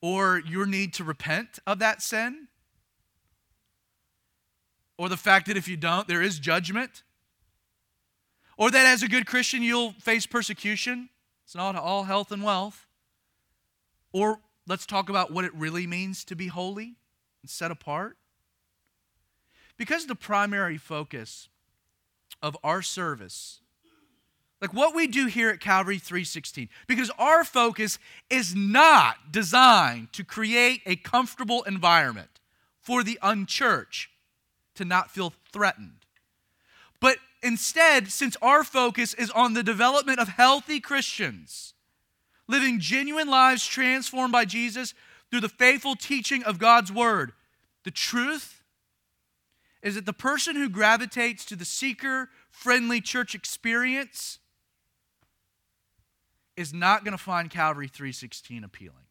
[0.00, 2.48] Or your need to repent of that sin
[4.98, 7.02] or the fact that if you don't, there is judgment,
[8.56, 11.10] or that as a good Christian, you'll face persecution.
[11.44, 12.86] It's not all health and wealth.
[14.12, 16.96] Or let's talk about what it really means to be holy
[17.42, 18.16] and set apart.
[19.76, 21.50] Because the primary focus
[22.42, 23.60] of our service
[24.60, 27.98] like what we do here at Calvary 316 because our focus
[28.30, 32.40] is not designed to create a comfortable environment
[32.80, 34.08] for the unchurched
[34.74, 36.06] to not feel threatened.
[37.00, 41.74] But instead, since our focus is on the development of healthy Christians,
[42.48, 44.94] living genuine lives transformed by Jesus
[45.30, 47.32] through the faithful teaching of God's Word,
[47.84, 48.62] the truth
[49.82, 54.38] is that the person who gravitates to the seeker friendly church experience
[56.56, 59.06] is not going to find Calvary 316 appealing.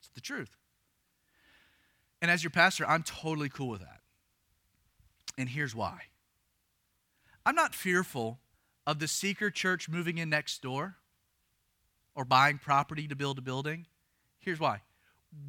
[0.00, 0.56] It's the truth.
[2.22, 4.00] And as your pastor, I'm totally cool with that.
[5.38, 6.00] And here's why
[7.46, 8.40] I'm not fearful
[8.86, 10.96] of the seeker church moving in next door
[12.14, 13.86] or buying property to build a building.
[14.38, 14.82] Here's why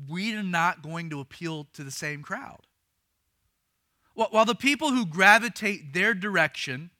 [0.09, 2.61] we are not going to appeal to the same crowd.
[4.13, 6.91] While the people who gravitate their direction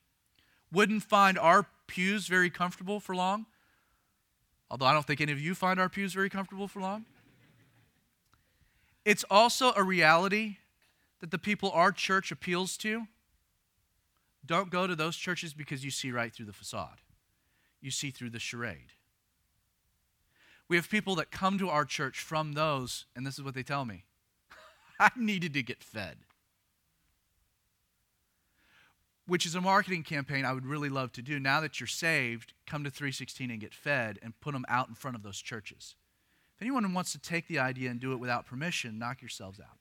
[0.72, 3.46] wouldn't find our pews very comfortable for long,
[4.70, 7.06] although I don't think any of you find our pews very comfortable for long,
[9.04, 10.58] it's also a reality
[11.20, 13.08] that the people our church appeals to
[14.46, 17.02] don't go to those churches because you see right through the facade.
[17.80, 18.94] You see through the charade.
[20.68, 23.64] We have people that come to our church from those, and this is what they
[23.64, 24.06] tell me
[25.00, 26.18] I needed to get fed.
[29.32, 31.40] Which is a marketing campaign I would really love to do.
[31.40, 34.94] Now that you're saved, come to 316 and get fed and put them out in
[34.94, 35.96] front of those churches.
[36.54, 39.78] If anyone wants to take the idea and do it without permission, knock yourselves out.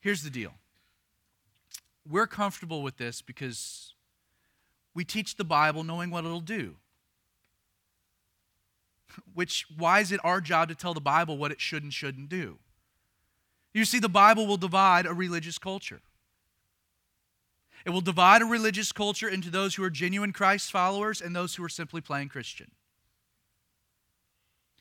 [0.00, 0.54] Here's the deal
[2.04, 3.94] we're comfortable with this because
[4.96, 6.74] we teach the Bible knowing what it'll do.
[9.32, 12.30] Which, why is it our job to tell the Bible what it should and shouldn't
[12.30, 12.58] do?
[13.74, 16.00] You see, the Bible will divide a religious culture.
[17.84, 21.54] It will divide a religious culture into those who are genuine Christ followers and those
[21.54, 22.70] who are simply playing Christian.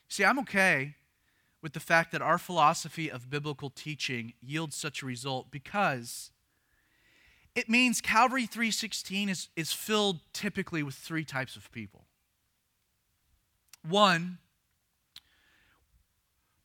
[0.07, 0.95] See, I'm okay
[1.61, 6.31] with the fact that our philosophy of biblical teaching yields such a result because
[7.55, 12.05] it means Calvary 316 is, is filled typically with three types of people.
[13.87, 14.37] One,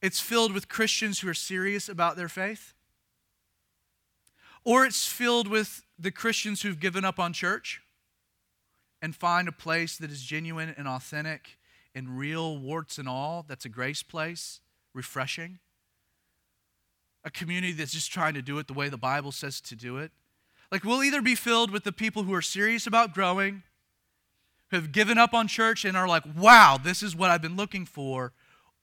[0.06, 2.74] it's filled with Christians who are serious about their faith,
[4.64, 7.82] or it's filled with the Christians who've given up on church
[9.02, 11.58] and find a place that is genuine and authentic
[11.92, 14.60] and real, warts and all, that's a grace place,
[14.94, 15.58] refreshing.
[17.24, 19.98] A community that's just trying to do it the way the Bible says to do
[19.98, 20.12] it.
[20.70, 23.64] Like, we'll either be filled with the people who are serious about growing,
[24.70, 27.56] who have given up on church and are like, wow, this is what I've been
[27.56, 28.32] looking for,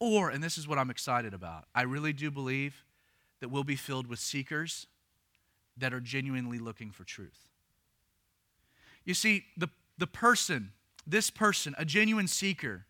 [0.04, 2.84] or, and this is what I'm excited about, I really do believe
[3.40, 4.88] that we'll be filled with seekers
[5.78, 7.48] that are genuinely looking for truth.
[9.06, 10.72] You see, the, the person,
[11.06, 12.86] this person, a genuine seeker,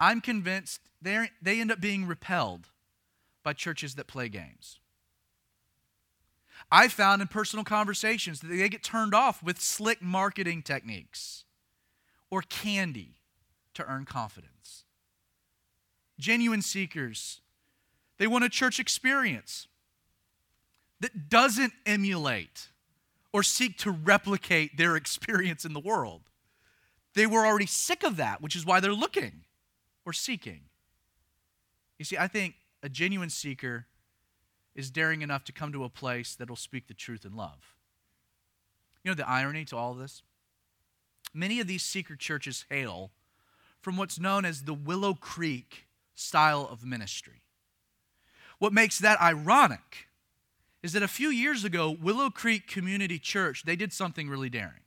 [0.00, 2.68] I'm convinced they they end up being repelled
[3.42, 4.78] by churches that play games.
[6.70, 11.44] I found in personal conversations that they get turned off with slick marketing techniques
[12.30, 13.14] or candy
[13.74, 14.85] to earn confidence.
[16.18, 17.40] Genuine seekers,
[18.18, 19.68] they want a church experience
[21.00, 22.68] that doesn't emulate
[23.32, 26.22] or seek to replicate their experience in the world.
[27.14, 29.44] They were already sick of that, which is why they're looking
[30.04, 30.62] or seeking.
[31.98, 33.86] You see, I think a genuine seeker
[34.74, 37.74] is daring enough to come to a place that will speak the truth in love.
[39.02, 40.22] You know the irony to all this?
[41.32, 43.12] Many of these seeker churches hail
[43.80, 45.85] from what's known as the Willow Creek
[46.16, 47.42] style of ministry.
[48.58, 50.08] What makes that ironic
[50.82, 54.82] is that a few years ago, Willow Creek Community Church, they did something really daring.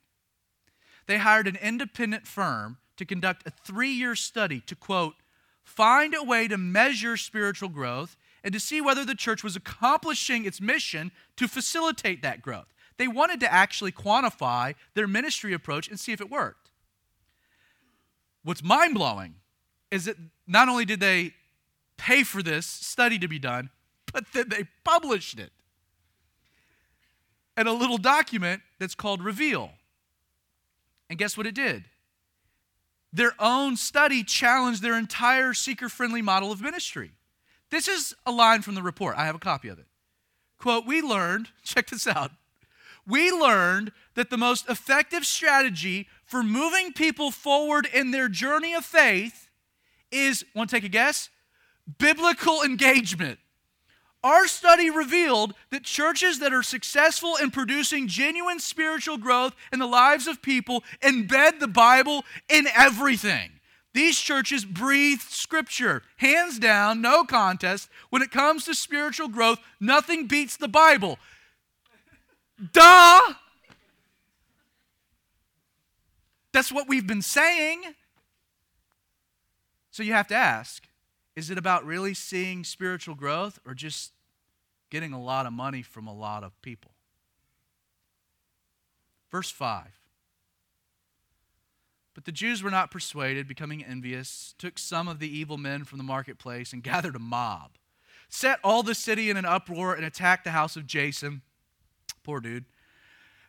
[1.06, 5.14] They hired an independent firm to conduct a three year study to, quote,
[5.62, 10.44] find a way to measure spiritual growth and to see whether the church was accomplishing
[10.44, 12.72] its mission to facilitate that growth.
[12.96, 16.70] They wanted to actually quantify their ministry approach and see if it worked.
[18.42, 19.36] What's mind blowing
[19.90, 20.16] is that
[20.46, 21.34] not only did they
[21.96, 23.70] pay for this study to be done,
[24.12, 25.52] but then they published it
[27.56, 29.72] in a little document that's called Reveal.
[31.08, 31.84] And guess what it did?
[33.12, 37.12] Their own study challenged their entire seeker friendly model of ministry.
[37.70, 39.16] This is a line from the report.
[39.16, 39.86] I have a copy of it.
[40.58, 42.30] Quote, we learned, check this out.
[43.06, 48.84] We learned that the most effective strategy for moving people forward in their journey of
[48.84, 49.49] faith
[50.10, 51.28] is, want to take a guess?
[51.98, 53.38] Biblical engagement.
[54.22, 59.86] Our study revealed that churches that are successful in producing genuine spiritual growth in the
[59.86, 63.52] lives of people embed the Bible in everything.
[63.92, 67.88] These churches breathe scripture, hands down, no contest.
[68.10, 71.18] When it comes to spiritual growth, nothing beats the Bible.
[72.72, 73.20] Duh!
[76.52, 77.82] That's what we've been saying.
[79.90, 80.86] So you have to ask
[81.36, 84.12] is it about really seeing spiritual growth or just
[84.90, 86.90] getting a lot of money from a lot of people?
[89.30, 89.86] Verse 5.
[92.14, 95.98] But the Jews were not persuaded, becoming envious, took some of the evil men from
[95.98, 97.70] the marketplace and gathered a mob,
[98.28, 101.42] set all the city in an uproar, and attacked the house of Jason.
[102.24, 102.64] Poor dude.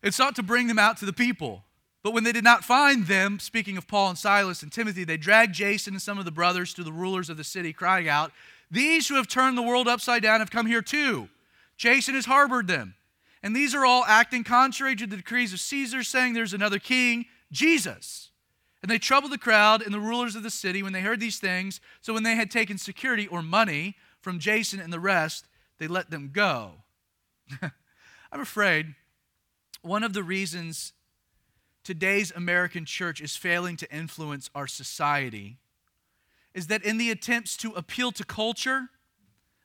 [0.04, 1.66] And sought to bring them out to the people.
[2.04, 5.18] But when they did not find them, speaking of Paul and Silas and Timothy, they
[5.18, 8.32] dragged Jason and some of the brothers to the rulers of the city, crying out,
[8.72, 11.30] These who have turned the world upside down have come here too.
[11.78, 12.96] Jason has harbored them.
[13.44, 17.26] And these are all acting contrary to the decrees of Caesar, saying there's another king,
[17.52, 18.30] Jesus.
[18.82, 21.40] And they troubled the crowd and the rulers of the city when they heard these
[21.40, 21.82] things.
[22.02, 25.48] So when they had taken security or money from Jason and the rest,
[25.78, 26.74] they let them go.
[27.62, 28.96] I'm afraid
[29.82, 30.94] one of the reasons
[31.84, 35.58] today's American church is failing to influence our society
[36.54, 38.90] is that in the attempts to appeal to culture,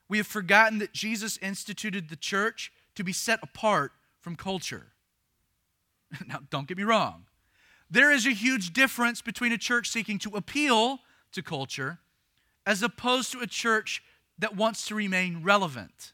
[0.08, 4.92] we have forgotten that Jesus instituted the church to be set apart from culture.
[6.26, 7.24] now, don't get me wrong.
[7.90, 11.00] There is a huge difference between a church seeking to appeal
[11.32, 11.98] to culture
[12.64, 14.02] as opposed to a church
[14.38, 16.12] that wants to remain relevant.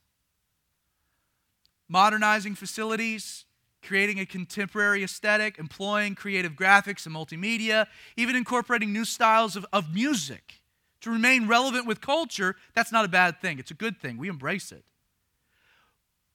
[1.89, 3.45] Modernizing facilities,
[3.83, 9.93] creating a contemporary aesthetic, employing creative graphics and multimedia, even incorporating new styles of, of
[9.93, 10.63] music
[11.03, 13.59] to remain relevant with culture, that's not a bad thing.
[13.59, 14.17] It's a good thing.
[14.19, 14.85] We embrace it.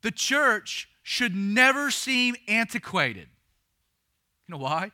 [0.01, 3.29] The church should never seem antiquated.
[4.47, 4.91] You know why?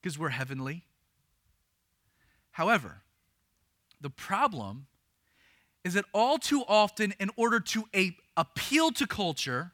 [0.00, 0.84] Because we're heavenly.
[2.52, 3.02] However,
[4.00, 4.86] the problem
[5.82, 9.72] is that all too often, in order to a- appeal to culture,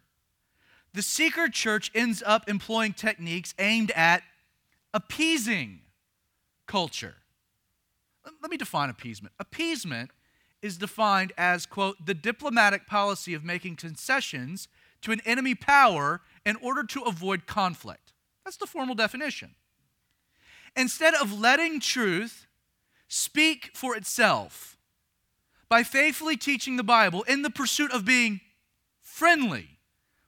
[0.97, 4.23] the seeker church ends up employing techniques aimed at
[4.95, 5.81] appeasing
[6.67, 7.17] culture.
[8.41, 9.35] Let me define appeasement.
[9.39, 10.11] Appeasement
[10.63, 14.69] is defined as, quote, the diplomatic policy of making concessions
[15.03, 18.15] to an enemy power in order to avoid conflict.
[18.47, 19.55] That's the formal definition.
[20.75, 22.47] Instead of letting truth
[23.07, 24.79] speak for itself
[25.69, 28.41] by faithfully teaching the Bible in the pursuit of being
[29.03, 29.76] friendly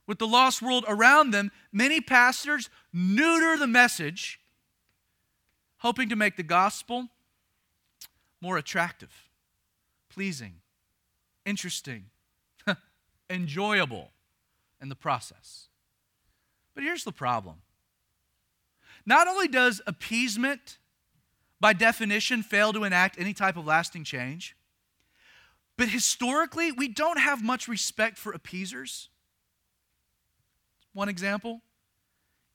[0.09, 4.41] with the lost world around them, many pastors neuter the message,
[5.77, 7.09] hoping to make the gospel
[8.41, 9.29] more attractive,
[10.09, 10.55] pleasing,
[11.45, 12.07] interesting,
[13.31, 14.09] enjoyable
[14.81, 15.69] in the process.
[16.75, 17.57] But here's the problem
[19.05, 20.79] not only does appeasement,
[21.61, 24.57] by definition, fail to enact any type of lasting change,
[25.77, 29.11] but historically, we don't have much respect for appeasers.
[30.99, 31.61] One example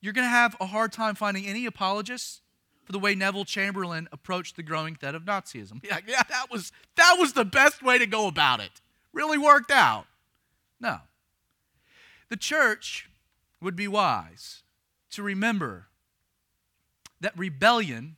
[0.01, 2.41] you're going to have a hard time finding any apologists
[2.83, 5.81] for the way Neville Chamberlain approached the growing threat of Nazism.
[5.81, 8.81] Yeah, yeah, that was that was the best way to go about it.
[9.13, 10.07] Really worked out.
[10.81, 10.97] No.
[12.27, 13.09] The church
[13.61, 14.63] would be wise
[15.11, 15.87] to remember
[17.21, 18.17] that rebellion,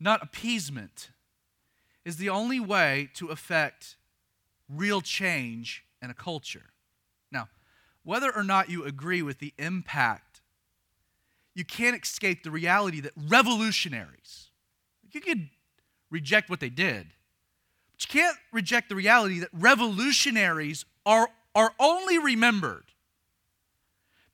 [0.00, 1.10] not appeasement,
[2.06, 3.96] is the only way to affect
[4.70, 6.71] real change in a culture
[8.04, 10.40] whether or not you agree with the impact,
[11.54, 14.50] you can't escape the reality that revolutionaries,
[15.10, 15.48] you could
[16.10, 17.08] reject what they did,
[17.92, 22.84] but you can't reject the reality that revolutionaries are, are only remembered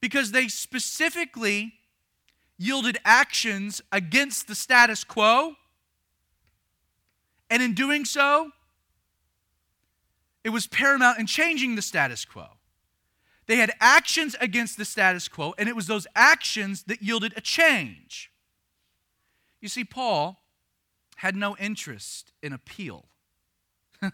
[0.00, 1.74] because they specifically
[2.56, 5.54] yielded actions against the status quo.
[7.50, 8.50] And in doing so,
[10.44, 12.46] it was paramount in changing the status quo.
[13.49, 17.40] They had actions against the status quo, and it was those actions that yielded a
[17.40, 18.30] change.
[19.61, 20.38] You see, Paul
[21.16, 23.07] had no interest in appeal.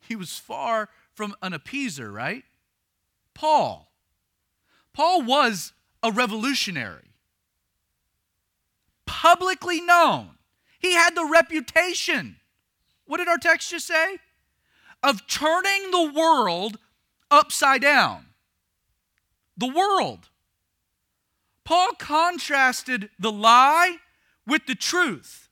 [0.00, 2.42] he was far from an appeaser, right?
[3.32, 3.92] Paul.
[4.92, 7.14] Paul was a revolutionary,
[9.06, 10.30] publicly known.
[10.80, 12.36] He had the reputation.
[13.06, 14.18] What did our text just say?
[15.00, 16.78] Of turning the world
[17.30, 18.27] upside down
[19.58, 20.30] the world.
[21.64, 23.96] Paul contrasted the lie
[24.46, 25.50] with the truth.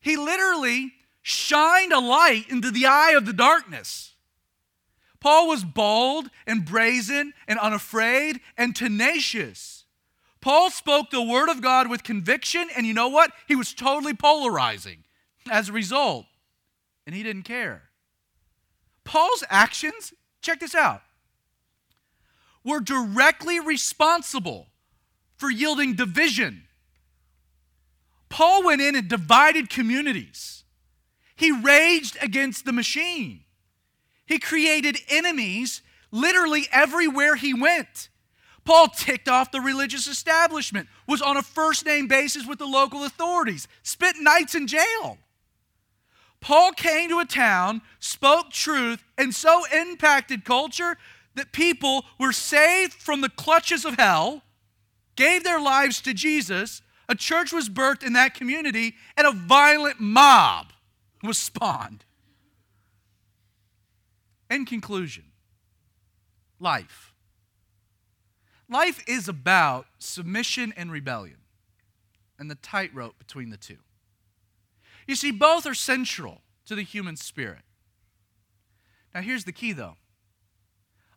[0.00, 4.14] He literally shined a light into the eye of the darkness.
[5.20, 9.84] Paul was bold and brazen and unafraid and tenacious.
[10.40, 13.30] Paul spoke the word of God with conviction, and you know what?
[13.46, 15.04] He was totally polarizing
[15.50, 16.24] as a result,
[17.06, 17.90] and he didn't care.
[19.04, 21.02] Paul's actions, check this out,
[22.64, 24.68] were directly responsible
[25.36, 26.64] for yielding division.
[28.28, 30.64] Paul went in and divided communities.
[31.34, 33.40] He raged against the machine.
[34.26, 35.82] He created enemies
[36.12, 38.08] literally everywhere he went.
[38.64, 43.04] Paul ticked off the religious establishment, was on a first name basis with the local
[43.04, 45.18] authorities, spent nights in jail.
[46.40, 50.96] Paul came to a town, spoke truth, and so impacted culture
[51.40, 54.42] that people were saved from the clutches of hell,
[55.16, 59.98] gave their lives to Jesus, a church was birthed in that community, and a violent
[59.98, 60.66] mob
[61.22, 62.04] was spawned.
[64.50, 65.24] In conclusion,
[66.58, 67.14] life.
[68.68, 71.38] Life is about submission and rebellion
[72.38, 73.78] and the tightrope between the two.
[75.06, 77.62] You see, both are central to the human spirit.
[79.14, 79.96] Now, here's the key though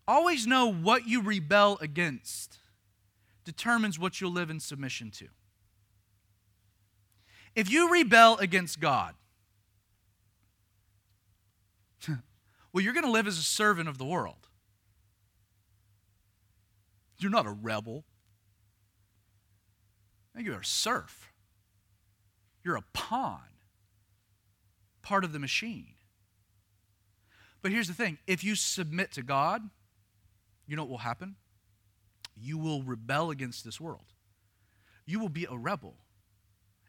[0.08, 2.58] Always know what you rebel against
[3.46, 5.28] determines what you'll live in submission to.
[7.56, 9.16] If you rebel against God,
[12.08, 14.48] well, you're going to live as a servant of the world.
[17.18, 18.04] You're not a rebel.
[20.38, 21.32] You're a serf.
[22.64, 23.40] You're a pawn,
[25.02, 25.94] part of the machine.
[27.62, 29.70] But here's the thing if you submit to God,
[30.68, 31.36] you know what will happen?
[32.36, 34.14] You will rebel against this world.
[35.06, 35.96] You will be a rebel.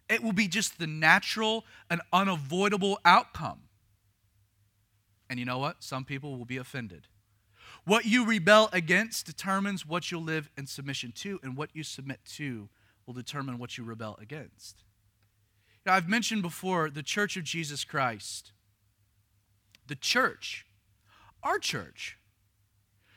[0.08, 3.62] It will be just the natural and unavoidable outcome.
[5.28, 5.82] And you know what?
[5.82, 7.08] Some people will be offended.
[7.84, 12.20] What you rebel against determines what you'll live in submission to, and what you submit
[12.36, 12.68] to
[13.06, 14.84] will determine what you rebel against.
[15.84, 18.52] Now, I've mentioned before the Church of Jesus Christ.
[19.86, 20.64] The church,
[21.42, 22.16] our church,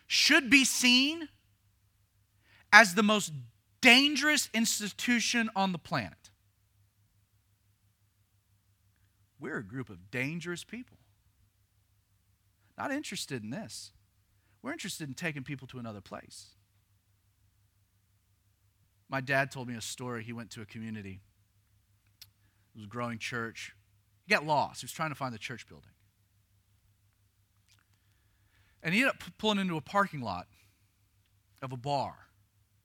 [0.08, 1.28] should be seen
[2.72, 3.32] as the most
[3.82, 6.32] dangerous institution on the planet.
[9.40, 10.98] We're a group of dangerous people.
[12.78, 13.92] Not interested in this.
[14.62, 16.48] We're interested in taking people to another place.
[19.10, 20.24] My dad told me a story.
[20.24, 21.20] He went to a community,
[22.74, 23.74] it was a growing church.
[24.26, 24.82] He got lost.
[24.82, 25.90] He was trying to find the church building.
[28.84, 30.48] And he ended up pulling into a parking lot
[31.62, 32.16] of a bar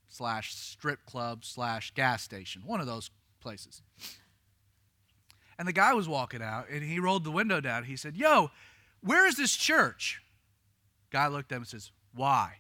[0.09, 3.83] slash strip club slash gas station, one of those places.
[5.59, 7.85] And the guy was walking out and he rolled the window down.
[7.85, 8.51] He said, Yo,
[9.01, 10.23] where is this church?
[11.11, 12.55] Guy looked at him and says, Why?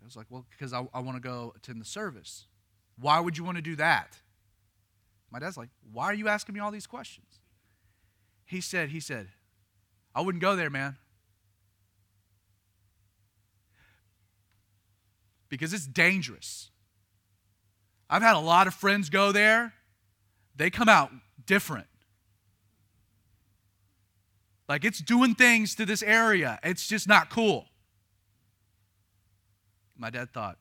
[0.00, 2.46] I was like, Well, because I, I want to go attend the service.
[2.98, 4.18] Why would you want to do that?
[5.30, 7.40] My dad's like, Why are you asking me all these questions?
[8.44, 9.28] He said, He said,
[10.16, 10.96] I wouldn't go there, man.
[15.50, 16.70] Because it's dangerous.
[18.08, 19.74] I've had a lot of friends go there,
[20.56, 21.10] they come out
[21.44, 21.86] different.
[24.68, 26.58] Like it's doing things to this area.
[26.64, 27.66] It's just not cool.
[29.98, 30.56] My dad thought,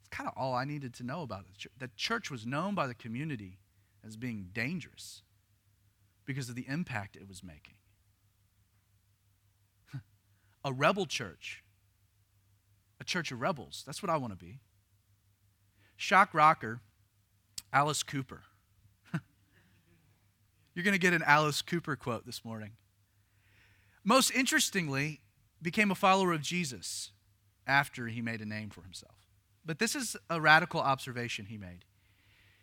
[0.00, 1.70] it's kind of all I needed to know about it.
[1.78, 3.58] The church was known by the community
[4.04, 5.22] as being dangerous
[6.24, 7.75] because of the impact it was making.
[10.66, 11.62] A rebel church,
[13.00, 13.84] a church of rebels.
[13.86, 14.58] That's what I want to be.
[15.96, 16.80] Shock rocker,
[17.72, 18.42] Alice Cooper.
[20.74, 22.72] You're going to get an Alice Cooper quote this morning.
[24.04, 25.20] Most interestingly,
[25.62, 27.12] became a follower of Jesus
[27.66, 29.14] after he made a name for himself.
[29.64, 31.84] But this is a radical observation he made.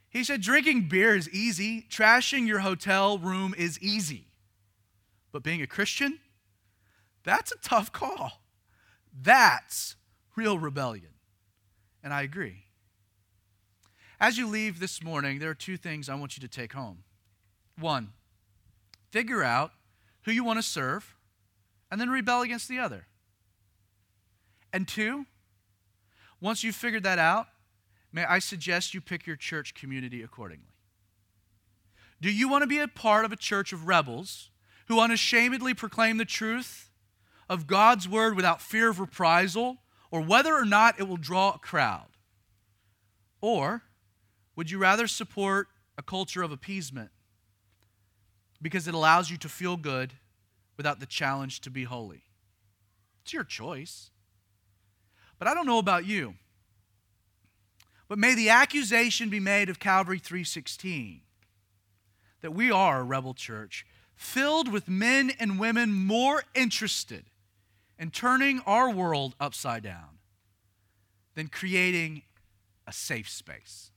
[0.10, 4.28] He said, Drinking beer is easy, trashing your hotel room is easy.
[5.32, 6.20] But being a Christian,
[7.24, 8.42] that's a tough call.
[9.20, 9.96] That's
[10.36, 11.14] real rebellion.
[12.04, 12.66] And I agree.
[14.20, 17.04] As you leave this morning, there are two things I want you to take home.
[17.80, 18.14] One,
[19.12, 19.72] figure out
[20.24, 21.16] who you want to serve
[21.92, 23.08] and then rebel against the other.
[24.72, 25.26] And two,
[26.42, 27.48] once you've figured that out,
[28.12, 30.74] may I suggest you pick your church community accordingly.
[32.22, 34.50] Do you want to be a part of a church of rebels
[34.88, 36.90] who unashamedly proclaim the truth
[37.50, 39.80] of God's word without fear of reprisal
[40.12, 42.10] or whether or not it will draw a crowd?
[43.42, 43.84] Or
[44.56, 45.68] would you rather support
[45.98, 47.10] a culture of appeasement
[48.62, 50.14] because it allows you to feel good
[50.78, 52.24] without the challenge to be holy?
[53.24, 54.12] It's your choice.
[55.40, 56.36] But I don't know about you.
[58.08, 61.22] But may the accusation be made of Calvary 316
[62.42, 63.86] that we are a rebel church
[64.16, 67.26] filled with men and women more interested
[67.98, 70.20] in turning our world upside down
[71.36, 72.24] than creating
[72.88, 73.92] a safe space.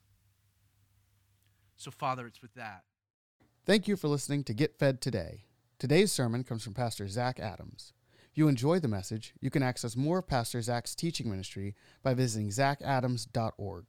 [1.77, 2.85] So, Father, it's with that.
[3.65, 5.45] Thank you for listening to Get Fed Today.
[5.79, 7.93] Today's sermon comes from Pastor Zach Adams.
[8.31, 12.15] If you enjoy the message, you can access more of Pastor Zach's teaching ministry by
[12.15, 13.85] visiting zachadams.org.